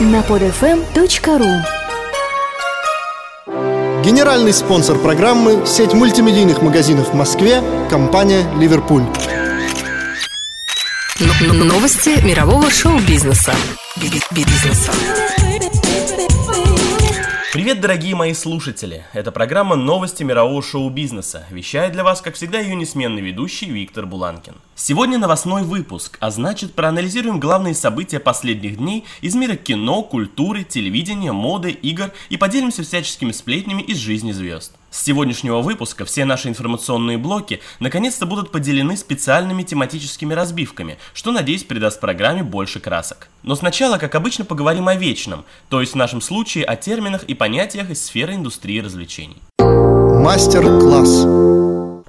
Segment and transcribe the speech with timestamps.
[0.00, 1.62] на podfm.ru
[4.02, 9.04] Генеральный спонсор программы– сеть мультимедийных магазинов в Москве, компания «Ливерпуль».
[11.40, 13.54] Новости мирового шоу-бизнеса.
[13.96, 14.92] Бизнеса.
[17.54, 19.04] Привет, дорогие мои слушатели!
[19.12, 21.46] Это программа «Новости мирового шоу-бизнеса».
[21.52, 24.54] Вещает для вас, как всегда, ее несменный ведущий Виктор Буланкин.
[24.74, 31.30] Сегодня новостной выпуск, а значит, проанализируем главные события последних дней из мира кино, культуры, телевидения,
[31.30, 34.72] моды, игр и поделимся всяческими сплетнями из жизни звезд.
[34.94, 41.64] С сегодняшнего выпуска все наши информационные блоки наконец-то будут поделены специальными тематическими разбивками, что, надеюсь,
[41.64, 43.26] придаст программе больше красок.
[43.42, 47.34] Но сначала, как обычно, поговорим о вечном, то есть в нашем случае о терминах и
[47.34, 49.38] понятиях из сферы индустрии развлечений.
[49.58, 51.26] Мастер-класс.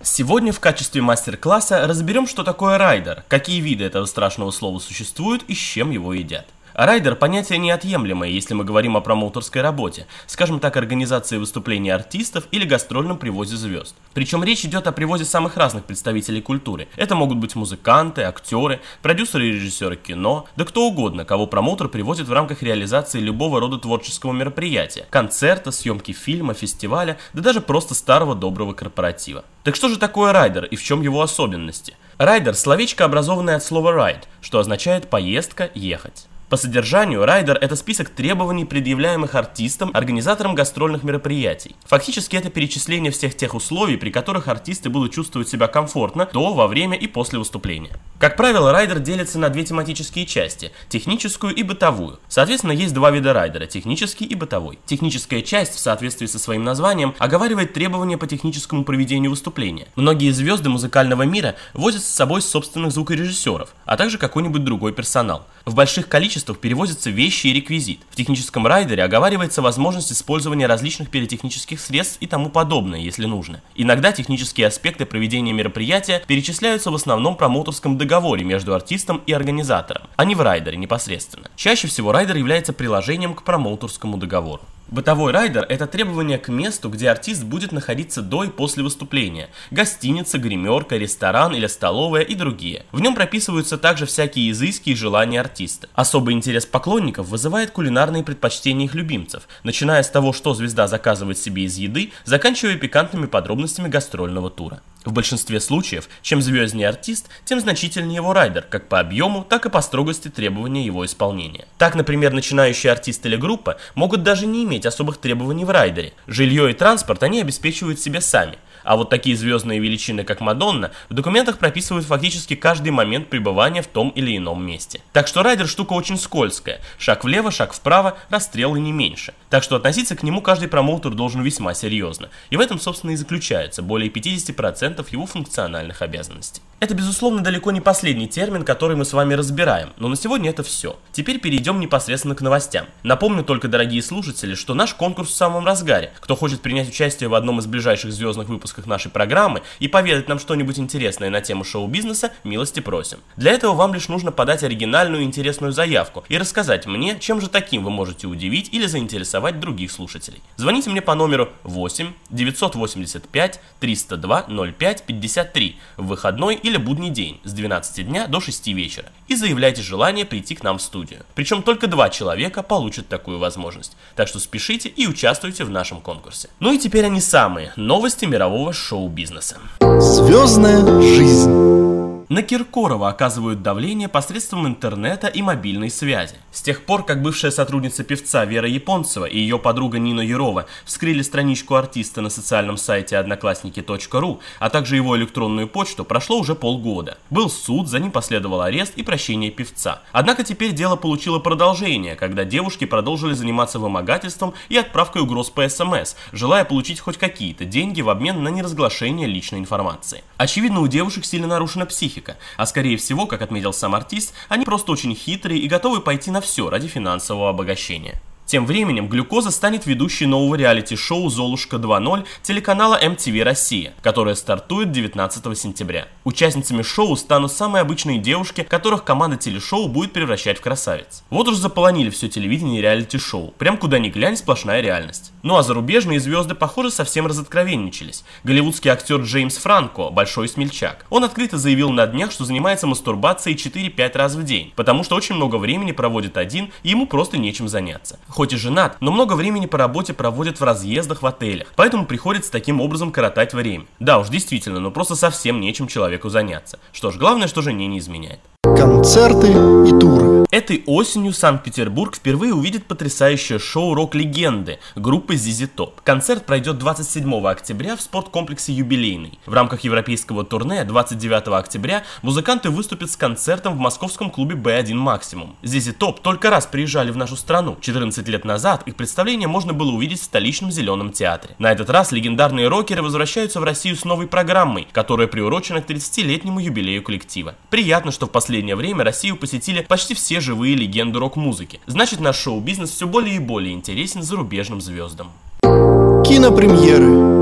[0.04, 5.56] Сегодня в качестве мастер-класса разберем, что такое райдер, какие виды этого страшного слова существуют и
[5.56, 6.46] с чем его едят.
[6.76, 12.66] Райдер– понятие неотъемлемое, если мы говорим о промоутерской работе, скажем так, организации выступлений артистов или
[12.66, 13.96] гастрольном привозе звезд.
[14.14, 16.90] Причем речь идет о привозе самых разных представителей культуры.
[16.98, 22.28] Это могут быть музыканты, актеры, продюсеры и режиссеры кино, да кто угодно, кого промоутер привозит
[22.28, 28.36] в рамках реализации любого рода творческого мероприятия– концерта, съемки фильма, фестиваля, да даже просто старого
[28.36, 29.46] доброго корпоратива.
[29.64, 31.96] Так что же такое райдер и в чем его особенности?
[32.18, 36.28] Райдер– словечко, образованное от слова ride, что означает поездка, ехать.
[36.48, 41.76] По содержанию, райдер– это список требований, предъявляемых артистом организаторам гастрольных мероприятий.
[41.86, 46.68] Фактически это перечисление всех тех условий, при которых артисты будут чувствовать себя комфортно до, во
[46.68, 47.98] время и после выступления.
[48.20, 52.20] Как правило, райдер делится на две тематические части– техническую и бытовую.
[52.28, 54.78] Соответственно, есть два вида райдера– технический и бытовой.
[54.86, 59.88] Техническая часть, в соответствии со своим названием, оговаривает требования по техническому проведению выступления.
[59.96, 65.48] Многие звезды музыкального мира возят с собой собственных звукорежиссеров, а также какой-нибудь другой персонал.
[65.66, 68.00] В больших количествах количествах перевозятся вещи и реквизит.
[68.10, 73.62] В техническом райдере оговаривается возможность использования различных пиротехнических средств и тому подобное, если нужно.
[73.76, 80.26] Иногда технические аспекты проведения мероприятия перечисляются в основном промоутерском договоре между артистом и организатором, а
[80.26, 81.50] не в райдере непосредственно.
[81.56, 84.62] Чаще всего райдер является приложением к промоутерскому договору.
[84.88, 89.50] Бытовой райдер– это требование к месту, где артист будет находиться до и после выступления.
[89.72, 92.86] Гостиница, гримерка, ресторан или столовая и другие.
[92.92, 95.90] В нем прописываются также всякие изыски и желания артиста.
[95.96, 101.64] Особый интерес поклонников вызывает кулинарные предпочтения их любимцев, начиная с того, что звезда заказывает себе
[101.64, 104.82] из еды, заканчивая пикантными подробностями гастрольного тура.
[105.06, 109.70] В большинстве случаев, чем звезднее артист, тем значительнее его райдер, как по объему, так и
[109.70, 111.66] по строгости требования его исполнения.
[111.78, 116.14] Так, например, начинающий артист или группа могут даже не иметь особых требований в райдере.
[116.26, 118.58] Жилье и транспорт они обеспечивают себе сами.
[118.86, 123.88] А вот такие звездные величины, как Мадонна, в документах прописывают фактически каждый момент пребывания в
[123.88, 125.02] том или ином месте.
[125.12, 126.80] Так что райдер штука очень скользкая.
[126.98, 129.34] Шаг влево, шаг вправо, расстрел и не меньше.
[129.50, 132.30] Так что относиться к нему каждый промоутер должен весьма серьезно.
[132.50, 136.62] И в этом, собственно, и заключается более 50% его функциональных обязанностей.
[136.80, 140.62] Это, безусловно, далеко не последний термин, который мы с вами разбираем, но на сегодня это
[140.62, 141.00] все.
[141.12, 142.86] Теперь перейдем непосредственно к новостям.
[143.02, 146.14] Напомню только, дорогие слушатели, что наш конкурс в самом разгаре.
[146.20, 150.40] Кто хочет принять участие в одном из ближайших звездных выпусках нашей программы и поведать нам
[150.40, 153.20] что-нибудь интересное на тему шоу-бизнеса, милости просим.
[153.38, 157.84] Для этого вам лишь нужно подать оригинальную интересную заявку и рассказать мне, чем же таким
[157.84, 160.42] вы можете удивить или заинтересовать других слушателей.
[160.58, 164.46] Звоните мне по номеру 8 985 302
[164.78, 169.82] 05 53 в выходной или будний день с 12 дня до 6 вечера и заявляйте
[169.82, 171.26] желание прийти к нам в студию.
[171.36, 173.96] Причем только два человека получат такую возможность.
[174.16, 176.50] Так что спешите и участвуйте в нашем конкурсе.
[176.60, 179.58] Ну и теперь они самые новости мирового шоу-бизнеса.
[180.00, 182.15] Звездная жизнь.
[182.28, 186.34] На Киркорова оказывают давление посредством интернета и мобильной связи.
[186.52, 191.22] С тех пор, как бывшая сотрудница певца Вера Японцева и ее подруга Нина Ярова вскрыли
[191.22, 197.20] страничку артиста на социальном сайте одноклассники.ру, а также его электронную почту, прошло уже полгода.
[197.30, 200.02] Был суд, за ним последовал арест и прощение певца.
[200.12, 206.16] Однако теперь дело получило продолжение, когда девушки продолжили заниматься вымогательством и отправкой угроз по СМС,
[206.32, 210.24] желая получить хоть какие-то деньги в обмен на неразглашение личной информации.
[210.38, 214.66] Очевидно, у девушек сильно нарушена психика психика, а скорее всего, как отметил сам артист, они
[214.66, 218.22] просто очень хитрые и готовы пойти на все ради финансового обогащения.
[218.46, 225.58] Тем временем глюкоза станет ведущей нового реалити-шоу «Золушка 2.0» телеканала MTV Россия, которое стартует 19
[225.58, 226.08] сентября.
[226.24, 231.24] Участницами шоу станут самые обычные девушки, которых команда телешоу будет превращать в красавиц.
[231.32, 233.56] Вот уж заполонили все телевидение реалити-шоу.
[233.58, 235.32] Прям куда ни глянь, сплошная реальность.
[235.42, 238.24] Ну а зарубежные звезды, похоже, совсем разоткровенничались.
[238.44, 241.08] Голливудский актер Джеймс Франко– большой смельчак.
[241.10, 245.34] Он открыто заявил на днях, что занимается мастурбацией 4-5 раз в день, потому что очень
[245.34, 248.20] много времени проводит один, и ему просто нечем заняться.
[248.36, 252.52] Хоть и женат, но много времени по работе проводит в разъездах в отелях, поэтому приходится
[252.52, 253.86] таким образом коротать время.
[254.02, 256.78] Да уж, действительно, но просто совсем нечем человеку заняться.
[256.92, 258.42] Что ж, главное, что жене не изменяет.
[258.74, 260.46] Концерты и туры.
[260.50, 265.92] Этой осенью Санкт-Петербург впервые увидит потрясающее шоу рок-легенды группы ZZ Top.
[266.04, 269.38] Концерт пройдет 27 октября в спорткомплексе «Юбилейный».
[269.46, 275.58] В рамках европейского турне 29 октября музыканты выступят с концертом в московском клубе B1 Максимум.
[275.62, 277.78] ZZ Top только раз приезжали в нашу страну.
[277.82, 281.54] 14 лет назад их представление можно было увидеть в столичном Зеленом театре.
[281.60, 286.60] На этот раз легендарные рокеры возвращаются в Россию с новой программой, которая приурочена к 30-летнему
[286.60, 287.56] юбилею коллектива.
[287.70, 291.82] Приятно, что в последнее время Россию посетили почти все живые легенды рок-музыки.
[291.88, 295.34] Значит, наш шоу-бизнес все более и более интересен зарубежным звездам.
[295.62, 297.36] Кинопремьеры.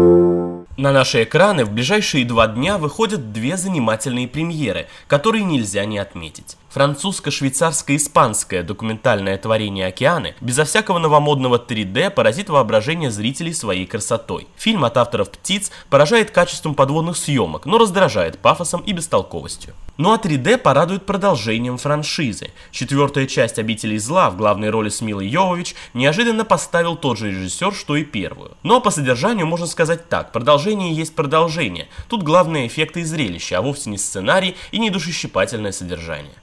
[0.75, 6.57] На наши экраны в ближайшие два дня выходят две занимательные премьеры, которые нельзя не отметить.
[6.73, 14.47] Французско-швейцарско-испанское документальное творение «Океаны» безо всякого новомодного 3D поразит воображение зрителей своей красотой.
[14.57, 19.75] Фильм от авторов «Птиц» поражает качеством подводных съемок, но раздражает пафосом и бестолковостью.
[19.97, 22.49] Ну а 3D порадует продолжением франшизы.
[22.71, 27.73] Четвертая часть «Обителей зла» в главной роли с Милой Йовович неожиданно поставил тот же режиссер,
[27.73, 28.51] что и первую.
[28.63, 31.87] Но по содержанию можно сказать так, продолжение есть продолжение.
[32.07, 36.33] Тут главные эффекты и зрелища, а вовсе не сценарий и не душещипательное содержание.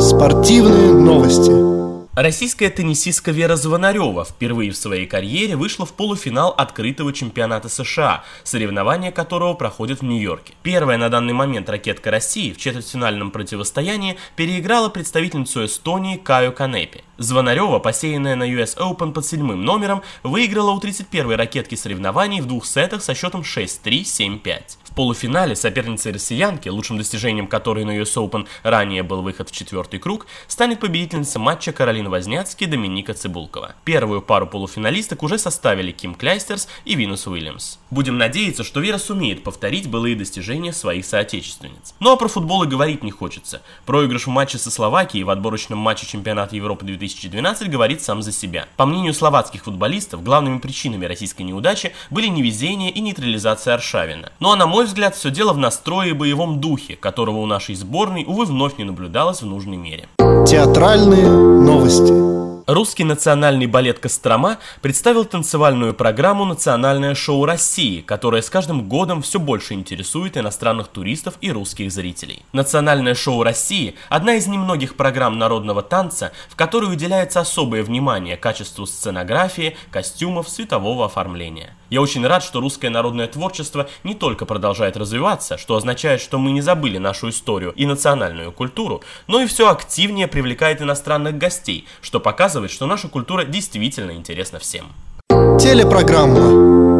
[0.00, 1.97] Спортивные новости.
[2.20, 9.12] Российская теннисистка Вера Звонарева впервые в своей карьере вышла в полуфинал открытого чемпионата США, соревнования
[9.12, 10.54] которого проходят в Нью-Йорке.
[10.64, 17.04] Первая на данный момент ракетка России в четвертьфинальном противостоянии переиграла представительницу Эстонии Каю Канепи.
[17.18, 22.66] Звонарева, посеянная на US Open под седьмым номером, выиграла у 31-й ракетки соревнований в двух
[22.66, 24.62] сетах со счетом 6-3, 7-5
[24.98, 30.26] полуфинале соперницей россиянки, лучшим достижением которой на US Open ранее был выход в четвертый круг,
[30.48, 33.76] станет победительница матча Каролина Возняцки и Доминика Цибулкова.
[33.84, 37.76] Первую пару полуфиналисток уже составили Ким Кляйстерс и Винус Уильямс.
[37.90, 41.94] Будем надеяться, что Вера сумеет повторить былые достижения своих соотечественниц.
[42.00, 43.62] Ну а про футбол и говорить не хочется.
[43.86, 48.66] Проигрыш в матче со Словакией в отборочном матче чемпионата Европы 2012 говорит сам за себя.
[48.76, 54.32] По мнению словацких футболистов, главными причинами российской неудачи были невезение и нейтрализация Аршавина.
[54.40, 57.74] Ну а на мой взгляд, все дело в настрое и боевом духе, которого у нашей
[57.74, 60.08] сборной, увы, вновь не наблюдалось в нужной мере.
[60.18, 62.57] Театральные новости.
[62.68, 69.38] Русский национальный балет «Кострома» представил танцевальную программу «Национальное шоу России», которая с каждым годом все
[69.40, 72.42] больше интересует иностранных туристов и русских зрителей.
[72.52, 78.84] «Национальное шоу России»– одна из немногих программ народного танца, в которой уделяется особое внимание качеству
[78.84, 81.74] сценографии, костюмов, светового оформления.
[81.88, 86.50] Я очень рад, что русское народное творчество не только продолжает развиваться, что означает, что мы
[86.50, 92.20] не забыли нашу историю и национальную культуру, но и все активнее привлекает иностранных гостей, что
[92.20, 94.86] показывает, что наша культура действительно интересна всем.
[95.28, 96.97] Телепрограмма.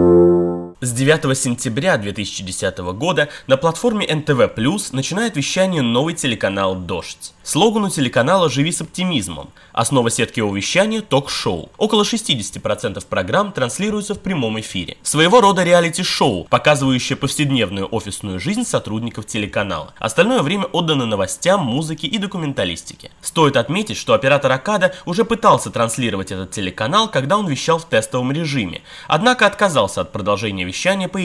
[0.80, 7.34] С 9 сентября 2010 года на платформе НТВ Плюс начинает вещание новый телеканал «Дождь».
[7.42, 9.50] Слогану телеканала «Живи с оптимизмом».
[9.72, 11.70] Основа сетки его вещания– ток-шоу.
[11.78, 14.98] Около 60% программ транслируются в прямом эфире.
[15.02, 19.94] Своего рода реалити-шоу, показывающее повседневную офисную жизнь сотрудников телеканала.
[19.98, 23.10] Остальное время отдано новостям, музыке и документалистике.
[23.22, 28.30] Стоит отметить, что оператор Акада уже пытался транслировать этот телеканал, когда он вещал в тестовом
[28.30, 31.18] режиме, однако отказался от продолжения вещания по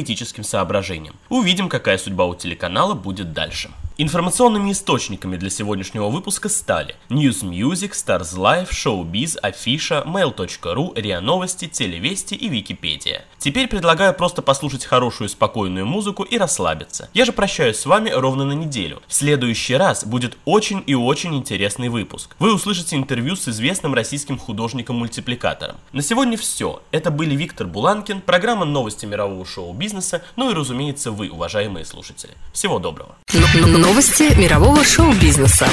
[0.43, 1.15] соображениям.
[1.29, 3.69] Увидим, какая судьба у телеканала будет дальше.
[3.95, 11.67] Информационными источниками для сегодняшнего выпуска стали News Music, Stars Life, Showbiz, Афиша, Mail.ru, РИА Новости,
[11.67, 13.25] Телевести и Википедия.
[13.37, 17.09] Теперь предлагаю просто послушать хорошую спокойную музыку и расслабиться.
[17.13, 19.03] Я же прощаюсь с вами ровно на неделю.
[19.07, 22.35] В следующий раз будет очень и очень интересный выпуск.
[22.39, 25.75] Вы услышите интервью с известным российским художником-мультипликатором.
[25.91, 26.81] На сегодня все.
[26.89, 32.33] Это были Виктор Буланкин, программа «Новости мирового шоу-бизнеса», ну и, разумеется, вы, уважаемые слушатели.
[32.53, 33.15] Всего доброго.
[33.83, 35.67] Новости мирового шоу-бизнеса.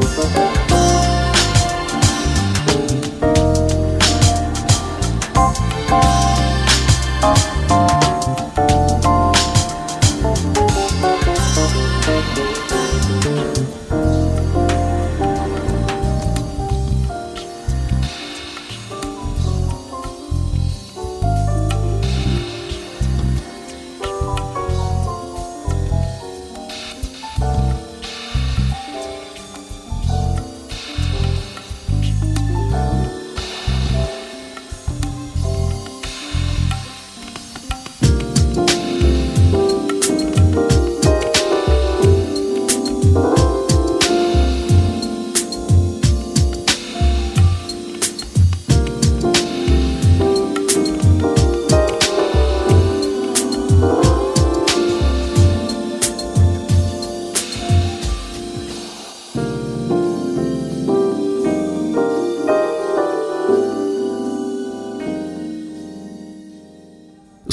[0.00, 0.79] Música